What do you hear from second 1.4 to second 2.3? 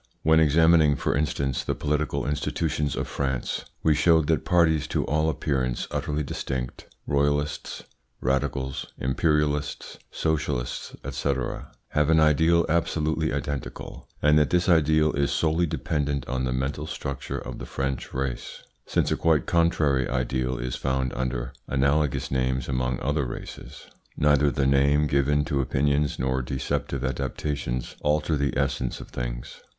the political